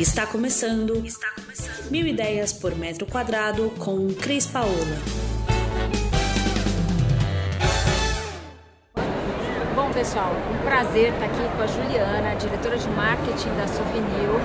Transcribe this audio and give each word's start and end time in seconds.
Está 0.00 0.26
começando, 0.26 1.04
está 1.04 1.28
começando. 1.32 1.90
Mil 1.90 2.06
ideias 2.06 2.54
por 2.54 2.74
metro 2.74 3.04
quadrado 3.04 3.70
com 3.78 4.08
Cris 4.14 4.46
Paola. 4.46 4.96
Bom, 9.76 9.92
pessoal, 9.92 10.32
um 10.54 10.64
prazer 10.64 11.12
estar 11.12 11.26
aqui 11.26 11.44
com 11.54 11.62
a 11.62 11.66
Juliana, 11.66 12.34
diretora 12.36 12.78
de 12.78 12.88
marketing 12.88 13.50
da 13.58 13.68
Souvenir, 13.68 14.40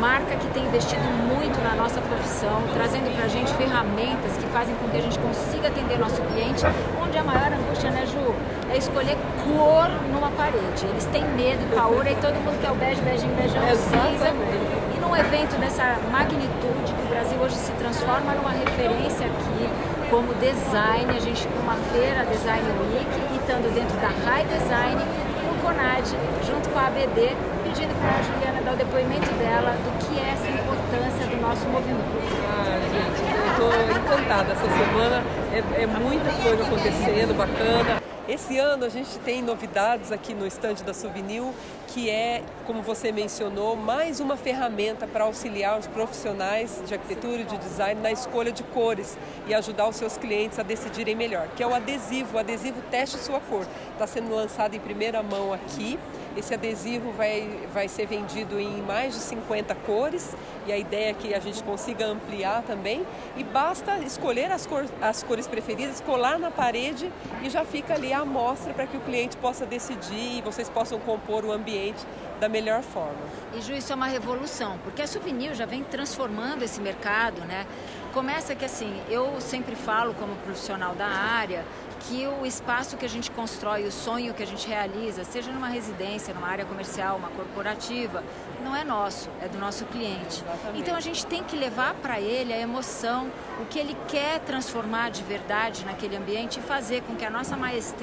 marca 0.00 0.36
que 0.36 0.46
tem 0.54 0.64
investido 0.66 1.02
muito 1.02 1.60
na 1.64 1.74
nossa 1.74 2.00
profissão, 2.00 2.62
trazendo 2.72 3.12
para 3.16 3.24
a 3.24 3.28
gente 3.28 3.52
ferramentas 3.54 4.36
que 4.36 4.46
fazem 4.52 4.72
com 4.76 4.88
que 4.88 4.98
a 4.98 5.00
gente 5.00 5.18
consiga 5.18 5.66
atender 5.66 5.98
nosso 5.98 6.22
cliente, 6.30 6.62
onde 7.02 7.18
a 7.18 7.24
maior 7.24 7.52
angústia, 7.52 7.90
né, 7.90 8.06
Ju, 8.06 8.32
é 8.72 8.78
escolher 8.78 9.18
cor 9.42 9.90
numa 10.12 10.30
parede. 10.30 10.86
Eles 10.88 11.06
têm 11.06 11.24
medo, 11.34 11.74
paura, 11.74 12.08
e 12.08 12.14
todo 12.14 12.34
mundo 12.34 12.60
quer 12.62 12.70
o 12.70 12.76
bege, 12.76 13.02
beijinho, 13.02 13.34
beijão, 13.34 13.62
cinza 13.74 14.62
num 15.02 15.16
evento 15.16 15.58
dessa 15.58 15.98
magnitude, 16.12 16.94
que 16.94 17.02
o 17.02 17.08
Brasil 17.10 17.38
hoje 17.42 17.56
se 17.56 17.72
transforma 17.72 18.34
numa 18.34 18.52
referência 18.52 19.26
aqui 19.26 19.68
como 20.08 20.32
design, 20.34 21.10
a 21.10 21.20
gente 21.20 21.48
com 21.48 21.58
uma 21.58 21.74
feira 21.90 22.24
Design 22.30 22.62
Week 22.94 23.10
e 23.32 23.36
estando 23.36 23.66
dentro 23.74 23.98
da 23.98 24.08
High 24.08 24.46
Design 24.46 25.02
no 25.42 25.54
Conad, 25.60 26.06
junto 26.46 26.68
com 26.70 26.78
a 26.78 26.86
ABD, 26.86 27.34
pedindo 27.64 27.92
para 27.98 28.14
a 28.14 28.22
Juliana 28.22 28.62
dar 28.62 28.74
o 28.74 28.76
depoimento 28.76 29.30
dela 29.34 29.74
do 29.82 29.90
que 30.06 30.20
é 30.20 30.30
essa 30.30 30.48
importância 30.48 31.26
do 31.26 31.40
nosso 31.42 31.66
movimento. 31.66 32.14
Ah, 32.46 32.78
gente, 32.86 33.22
eu 33.26 33.46
estou 33.50 33.96
encantada. 33.96 34.52
Essa 34.52 34.68
semana 34.70 35.22
é, 35.52 35.82
é 35.82 35.86
muita 35.86 36.30
coisa 36.30 36.62
acontecendo, 36.62 37.36
bacana. 37.36 38.11
Esse 38.28 38.56
ano 38.56 38.84
a 38.84 38.88
gente 38.88 39.18
tem 39.18 39.42
novidades 39.42 40.12
aqui 40.12 40.32
no 40.32 40.46
estande 40.46 40.84
da 40.84 40.94
Souvenir, 40.94 41.42
que 41.88 42.08
é, 42.08 42.44
como 42.68 42.80
você 42.80 43.10
mencionou, 43.10 43.74
mais 43.74 44.20
uma 44.20 44.36
ferramenta 44.36 45.08
para 45.08 45.24
auxiliar 45.24 45.76
os 45.76 45.88
profissionais 45.88 46.80
de 46.86 46.94
arquitetura 46.94 47.42
e 47.42 47.44
de 47.44 47.58
design 47.58 48.00
na 48.00 48.12
escolha 48.12 48.52
de 48.52 48.62
cores 48.62 49.18
e 49.48 49.52
ajudar 49.52 49.88
os 49.88 49.96
seus 49.96 50.16
clientes 50.16 50.56
a 50.60 50.62
decidirem 50.62 51.16
melhor, 51.16 51.48
que 51.56 51.64
é 51.64 51.66
o 51.66 51.74
adesivo, 51.74 52.36
o 52.36 52.38
adesivo 52.38 52.80
teste 52.92 53.18
sua 53.18 53.40
cor. 53.40 53.66
Está 53.92 54.06
sendo 54.06 54.32
lançado 54.32 54.74
em 54.76 54.80
primeira 54.80 55.20
mão 55.20 55.52
aqui. 55.52 55.98
Esse 56.34 56.54
adesivo 56.54 57.12
vai, 57.12 57.46
vai 57.74 57.88
ser 57.88 58.06
vendido 58.06 58.58
em 58.58 58.80
mais 58.82 59.12
de 59.12 59.20
50 59.20 59.74
cores 59.74 60.34
e 60.66 60.72
a 60.72 60.78
ideia 60.78 61.10
é 61.10 61.12
que 61.12 61.34
a 61.34 61.40
gente 61.40 61.62
consiga 61.62 62.06
ampliar 62.06 62.62
também. 62.62 63.04
E 63.36 63.44
basta 63.44 63.98
escolher 63.98 64.50
as, 64.50 64.64
cor, 64.64 64.86
as 65.02 65.22
cores 65.22 65.46
preferidas, 65.46 66.00
colar 66.00 66.38
na 66.38 66.50
parede 66.50 67.12
e 67.42 67.50
já 67.50 67.66
fica 67.66 67.92
ali 67.92 68.11
a 68.12 68.20
amostra 68.20 68.72
para 68.74 68.86
que 68.86 68.96
o 68.96 69.00
cliente 69.00 69.36
possa 69.36 69.64
decidir 69.66 70.38
e 70.38 70.42
vocês 70.42 70.68
possam 70.68 70.98
compor 71.00 71.44
o 71.44 71.52
ambiente 71.52 72.04
da 72.40 72.48
melhor 72.48 72.82
forma. 72.82 73.20
E 73.54 73.60
Ju, 73.60 73.72
isso 73.72 73.92
é 73.92 73.96
uma 73.96 74.06
revolução, 74.06 74.78
porque 74.82 75.00
a 75.00 75.06
Souvenir 75.06 75.54
já 75.54 75.64
vem 75.64 75.84
transformando 75.84 76.62
esse 76.62 76.80
mercado, 76.80 77.40
né? 77.42 77.66
Começa 78.12 78.54
que 78.54 78.64
assim, 78.64 79.00
eu 79.08 79.40
sempre 79.40 79.76
falo 79.76 80.12
como 80.14 80.34
profissional 80.36 80.94
da 80.94 81.06
área 81.06 81.64
que 82.08 82.26
o 82.26 82.44
espaço 82.44 82.96
que 82.96 83.06
a 83.06 83.08
gente 83.08 83.30
constrói, 83.30 83.84
o 83.84 83.92
sonho 83.92 84.34
que 84.34 84.42
a 84.42 84.46
gente 84.46 84.66
realiza, 84.66 85.22
seja 85.24 85.52
numa 85.52 85.68
residência, 85.68 86.34
numa 86.34 86.48
área 86.48 86.64
comercial, 86.64 87.16
uma 87.16 87.28
corporativa, 87.28 88.24
não 88.64 88.74
é 88.74 88.82
nosso, 88.82 89.30
é 89.40 89.48
do 89.48 89.58
nosso 89.58 89.84
cliente. 89.86 90.42
Exatamente. 90.42 90.80
Então 90.80 90.96
a 90.96 91.00
gente 91.00 91.24
tem 91.26 91.44
que 91.44 91.56
levar 91.56 91.94
para 91.94 92.20
ele 92.20 92.52
a 92.52 92.58
emoção, 92.58 93.30
o 93.60 93.66
que 93.66 93.78
ele 93.78 93.96
quer 94.08 94.40
transformar 94.40 95.10
de 95.10 95.22
verdade 95.22 95.84
naquele 95.84 96.16
ambiente 96.16 96.58
e 96.58 96.62
fazer 96.62 97.02
com 97.02 97.14
que 97.14 97.24
a 97.24 97.30
nossa 97.30 97.56
maestria 97.56 98.01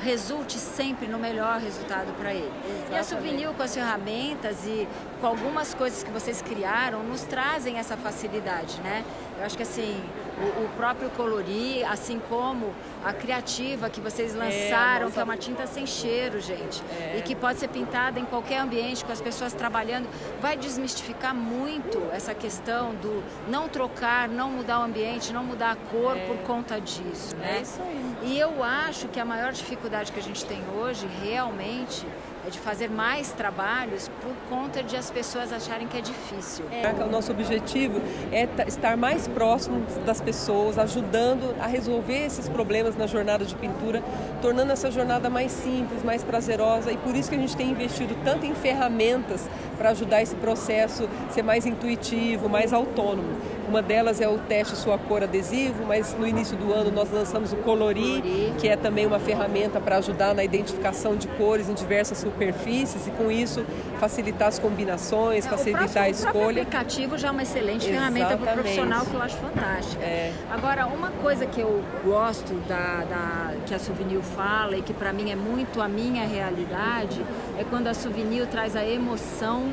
resulte 0.00 0.58
sempre 0.58 1.06
no 1.06 1.18
melhor 1.18 1.58
resultado 1.60 2.12
para 2.18 2.32
ele. 2.32 2.50
Exatamente. 2.64 2.92
E 2.92 2.96
a 2.96 3.04
Souvenir 3.04 3.48
com 3.50 3.62
as 3.62 3.74
ferramentas 3.74 4.66
e 4.66 4.88
com 5.20 5.26
algumas 5.26 5.74
coisas 5.74 6.02
que 6.02 6.10
vocês 6.10 6.42
criaram 6.42 7.02
nos 7.02 7.22
trazem 7.22 7.78
essa 7.78 7.96
facilidade, 7.96 8.80
né? 8.82 9.04
Eu 9.38 9.44
acho 9.44 9.56
que 9.56 9.62
assim, 9.62 10.00
o, 10.38 10.64
o 10.64 10.68
próprio 10.76 11.10
colorir, 11.10 11.84
assim 11.90 12.20
como 12.28 12.72
a 13.04 13.12
criativa 13.12 13.90
que 13.90 14.00
vocês 14.00 14.34
é, 14.34 14.38
lançaram, 14.38 15.08
é, 15.08 15.10
que 15.10 15.20
é 15.20 15.24
uma 15.24 15.36
tinta 15.36 15.66
sem 15.66 15.86
cheiro, 15.86 16.40
gente, 16.40 16.82
é. 16.98 17.18
e 17.18 17.22
que 17.22 17.34
pode 17.34 17.58
ser 17.58 17.68
pintada 17.68 18.18
em 18.18 18.24
qualquer 18.24 18.58
ambiente 18.58 19.04
com 19.04 19.12
as 19.12 19.20
pessoas 19.20 19.52
trabalhando, 19.52 20.08
vai 20.40 20.56
desmistificar 20.56 21.34
muito 21.34 22.00
essa 22.12 22.34
questão 22.34 22.94
do 22.94 23.22
não 23.48 23.68
trocar, 23.68 24.28
não 24.28 24.50
mudar 24.50 24.80
o 24.80 24.82
ambiente, 24.82 25.32
não 25.32 25.44
mudar 25.44 25.72
a 25.72 25.76
cor 25.76 26.16
é. 26.16 26.26
por 26.26 26.38
conta 26.38 26.80
disso, 26.80 27.36
né? 27.36 27.58
É 27.58 27.62
isso 27.62 27.80
aí. 27.82 28.14
E 28.22 28.38
eu 28.38 28.62
acho 28.62 29.08
que 29.08 29.20
a 29.20 29.24
maior 29.24 29.52
dificuldade 29.52 30.12
que 30.12 30.18
a 30.18 30.22
gente 30.22 30.44
tem 30.44 30.62
hoje, 30.76 31.06
realmente, 31.22 32.06
é 32.46 32.50
de 32.50 32.58
fazer 32.58 32.90
mais 32.90 33.32
trabalhos 33.32 34.10
por 34.20 34.34
conta 34.50 34.82
de 34.82 34.96
as 34.96 35.10
pessoas 35.10 35.52
acharem 35.52 35.88
que 35.88 35.96
é 35.96 36.00
difícil. 36.00 36.66
É. 36.70 37.02
O 37.02 37.10
nosso 37.10 37.32
objetivo 37.32 38.00
é 38.30 38.46
estar 38.66 38.96
mais 38.96 39.23
próximo 39.28 39.82
das 40.04 40.20
pessoas, 40.20 40.78
ajudando 40.78 41.54
a 41.60 41.66
resolver 41.66 42.24
esses 42.26 42.48
problemas 42.48 42.96
na 42.96 43.06
jornada 43.06 43.44
de 43.44 43.54
pintura, 43.54 44.02
tornando 44.40 44.72
essa 44.72 44.90
jornada 44.90 45.28
mais 45.30 45.52
simples, 45.52 46.02
mais 46.02 46.22
prazerosa 46.22 46.92
e 46.92 46.96
por 46.96 47.14
isso 47.14 47.28
que 47.28 47.36
a 47.36 47.38
gente 47.38 47.56
tem 47.56 47.70
investido 47.70 48.16
tanto 48.24 48.46
em 48.46 48.54
ferramentas 48.54 49.48
para 49.76 49.90
ajudar 49.90 50.22
esse 50.22 50.34
processo 50.36 51.08
ser 51.30 51.42
mais 51.42 51.66
intuitivo, 51.66 52.48
mais 52.48 52.72
autônomo. 52.72 53.36
Uma 53.68 53.82
delas 53.82 54.20
é 54.20 54.28
o 54.28 54.38
teste 54.38 54.76
sua 54.76 54.98
cor 54.98 55.22
adesivo, 55.22 55.84
mas 55.86 56.14
no 56.14 56.26
início 56.26 56.56
do 56.56 56.72
ano 56.72 56.90
nós 56.90 57.10
lançamos 57.10 57.52
o 57.52 57.56
Colori, 57.56 58.52
que 58.58 58.68
é 58.68 58.76
também 58.76 59.06
uma 59.06 59.18
ferramenta 59.18 59.80
para 59.80 59.96
ajudar 59.96 60.34
na 60.34 60.44
identificação 60.44 61.16
de 61.16 61.26
cores 61.28 61.68
em 61.68 61.74
diversas 61.74 62.18
superfícies 62.18 63.06
e 63.06 63.10
com 63.10 63.30
isso 63.30 63.64
facilitar 63.98 64.48
as 64.48 64.58
combinações, 64.58 65.46
é, 65.46 65.48
facilitar 65.48 66.04
a 66.04 66.08
escolha. 66.10 66.58
O 66.58 66.66
aplicativo 66.66 67.18
já 67.18 67.28
é 67.28 67.30
uma 67.30 67.42
excelente 67.42 67.88
Exatamente. 67.88 68.26
ferramenta 68.26 68.36
para 68.36 68.50
o 68.50 68.54
profissional 68.54 69.06
que 69.06 69.14
eu 69.14 69.22
acho 69.22 69.36
fantástica. 69.36 70.04
É. 70.04 70.32
Agora, 70.50 70.86
uma 70.86 71.10
coisa 71.10 71.46
que 71.46 71.60
eu 71.60 71.82
gosto 72.04 72.54
da, 72.68 73.04
da 73.04 73.54
que 73.66 73.74
a 73.74 73.78
Souvenir 73.78 74.20
fala 74.20 74.76
e 74.76 74.82
que 74.82 74.92
para 74.92 75.12
mim 75.12 75.30
é 75.30 75.36
muito 75.36 75.80
a 75.80 75.88
minha 75.88 76.26
realidade 76.26 77.24
é 77.58 77.64
quando 77.64 77.86
a 77.86 77.94
Souvenir 77.94 78.46
traz 78.46 78.76
a 78.76 78.84
emoção 78.84 79.72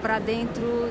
para 0.00 0.18
dentro 0.18 0.90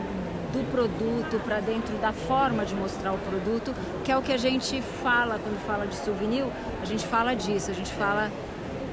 do 0.51 0.69
produto, 0.71 1.39
para 1.43 1.59
dentro 1.59 1.95
da 1.97 2.11
forma 2.11 2.65
de 2.65 2.75
mostrar 2.75 3.13
o 3.13 3.17
produto, 3.17 3.73
que 4.03 4.11
é 4.11 4.17
o 4.17 4.21
que 4.21 4.33
a 4.33 4.37
gente 4.37 4.81
fala 4.81 5.39
quando 5.39 5.59
fala 5.65 5.87
de 5.87 5.95
souvenir, 5.95 6.45
a 6.81 6.85
gente 6.85 7.05
fala 7.05 7.33
disso, 7.33 7.71
a 7.71 7.73
gente 7.73 7.91
fala 7.91 8.29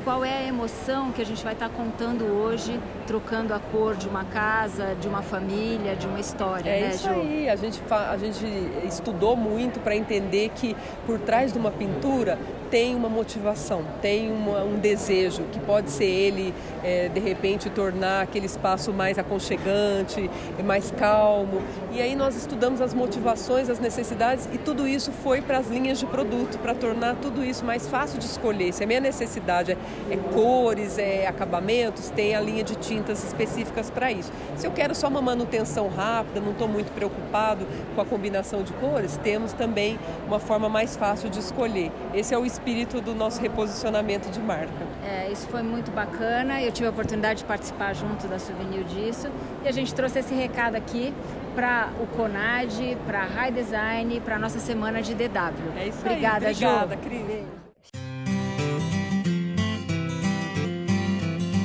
qual 0.04 0.24
é 0.24 0.38
a 0.38 0.46
emoção 0.46 1.12
que 1.12 1.20
a 1.20 1.24
gente 1.24 1.44
vai 1.44 1.52
estar 1.52 1.68
contando 1.68 2.24
hoje, 2.24 2.80
trocando 3.06 3.52
a 3.52 3.58
cor 3.58 3.94
de 3.94 4.08
uma 4.08 4.24
casa, 4.24 4.96
de 4.98 5.06
uma 5.06 5.22
família, 5.22 5.94
de 5.96 6.06
uma 6.06 6.18
história, 6.18 6.70
é 6.70 6.80
né, 6.80 6.90
isso 6.94 7.08
aí, 7.10 7.48
a 7.48 7.56
gente, 7.56 7.80
a 7.90 8.16
gente 8.16 8.44
estudou 8.86 9.36
muito 9.36 9.80
para 9.80 9.94
entender 9.94 10.50
que 10.54 10.74
por 11.04 11.18
trás 11.18 11.52
de 11.52 11.58
uma 11.58 11.70
pintura 11.70 12.38
tem 12.70 12.94
uma 12.94 13.08
motivação, 13.08 13.82
tem 14.00 14.30
uma, 14.30 14.62
um 14.62 14.78
desejo, 14.78 15.42
que 15.52 15.58
pode 15.60 15.90
ser 15.90 16.04
ele, 16.04 16.54
é, 16.82 17.08
de 17.08 17.20
repente, 17.20 17.70
tornar 17.70 18.22
aquele 18.22 18.46
espaço 18.46 18.92
mais 18.92 19.18
aconchegante, 19.18 20.30
mais 20.64 20.90
calmo. 20.90 21.62
E 21.92 22.00
aí 22.00 22.14
nós 22.14 22.36
estudamos 22.36 22.80
as 22.80 22.94
motivações, 22.94 23.68
as 23.68 23.78
necessidades 23.78 24.48
e 24.52 24.58
tudo 24.58 24.86
isso 24.86 25.10
foi 25.12 25.40
para 25.40 25.58
as 25.58 25.68
linhas 25.68 25.98
de 25.98 26.06
produto, 26.06 26.58
para 26.58 26.74
tornar 26.74 27.16
tudo 27.16 27.44
isso 27.44 27.64
mais 27.64 27.88
fácil 27.88 28.18
de 28.18 28.26
escolher. 28.26 28.72
Se 28.72 28.84
a 28.84 28.86
minha 28.86 29.00
necessidade 29.00 29.72
é, 29.72 29.76
é 30.10 30.16
cores, 30.32 30.98
é 30.98 31.26
acabamentos, 31.26 32.10
tem 32.10 32.34
a 32.34 32.40
linha 32.40 32.62
de 32.62 32.76
tintas 32.76 33.24
específicas 33.24 33.90
para 33.90 34.12
isso. 34.12 34.30
Se 34.56 34.66
eu 34.66 34.70
quero 34.70 34.94
só 34.94 35.08
uma 35.08 35.22
manutenção 35.22 35.88
rápida, 35.88 36.40
não 36.40 36.52
estou 36.52 36.68
muito 36.68 36.92
preocupado 36.92 37.66
com 37.94 38.00
a 38.00 38.04
combinação 38.04 38.62
de 38.62 38.72
cores, 38.74 39.18
temos 39.22 39.52
também 39.52 39.98
uma 40.26 40.38
forma 40.38 40.68
mais 40.68 40.96
fácil 40.96 41.30
de 41.30 41.38
escolher. 41.38 41.90
Esse 42.14 42.34
é 42.34 42.38
o 42.38 42.44
espírito 42.58 43.00
do 43.00 43.14
nosso 43.14 43.40
reposicionamento 43.40 44.28
de 44.30 44.40
marca. 44.40 44.86
É, 45.04 45.30
isso 45.30 45.46
foi 45.48 45.62
muito 45.62 45.90
bacana. 45.90 46.60
Eu 46.60 46.72
tive 46.72 46.88
a 46.88 46.90
oportunidade 46.90 47.40
de 47.40 47.44
participar 47.44 47.94
junto 47.94 48.26
da 48.26 48.38
Souvenir 48.38 48.84
disso 48.84 49.28
e 49.64 49.68
a 49.68 49.72
gente 49.72 49.94
trouxe 49.94 50.18
esse 50.18 50.34
recado 50.34 50.74
aqui 50.74 51.14
para 51.54 51.88
o 52.00 52.06
Conad, 52.16 52.96
para 53.06 53.20
a 53.20 53.26
High 53.26 53.52
Design, 53.52 54.20
para 54.20 54.36
a 54.36 54.38
nossa 54.38 54.58
semana 54.58 55.00
de 55.00 55.14
DW. 55.14 55.76
É 55.76 55.88
isso 55.88 56.00
Obrigada, 56.00 56.46
aí. 56.46 56.52
Obrigada, 56.52 56.94
Ju. 56.94 57.00
Cris. 57.02 57.67